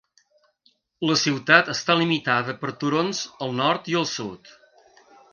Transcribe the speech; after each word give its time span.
La 1.09 1.17
ciutat 1.23 1.67
està 1.73 1.95
limitada 1.99 2.55
per 2.63 2.73
turons 2.83 3.19
al 3.49 3.53
nord 3.59 3.91
i 3.93 3.99
al 4.01 4.07
sud. 4.13 4.51